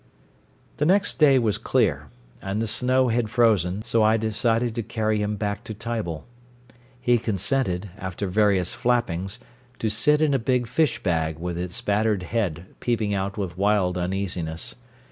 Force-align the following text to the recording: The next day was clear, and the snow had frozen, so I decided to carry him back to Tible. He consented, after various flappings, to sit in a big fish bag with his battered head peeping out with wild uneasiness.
The 0.77 0.85
next 0.87 1.19
day 1.19 1.37
was 1.37 1.59
clear, 1.59 2.09
and 2.41 2.59
the 2.59 2.65
snow 2.65 3.09
had 3.09 3.29
frozen, 3.29 3.83
so 3.83 4.01
I 4.01 4.17
decided 4.17 4.73
to 4.73 4.81
carry 4.81 5.21
him 5.21 5.35
back 5.35 5.63
to 5.65 5.75
Tible. 5.75 6.23
He 6.99 7.19
consented, 7.19 7.91
after 7.99 8.25
various 8.25 8.73
flappings, 8.73 9.37
to 9.77 9.89
sit 9.91 10.19
in 10.19 10.33
a 10.33 10.39
big 10.39 10.65
fish 10.65 11.03
bag 11.03 11.37
with 11.37 11.55
his 11.55 11.79
battered 11.81 12.23
head 12.23 12.65
peeping 12.79 13.13
out 13.13 13.37
with 13.37 13.59
wild 13.59 13.95
uneasiness. 13.95 14.73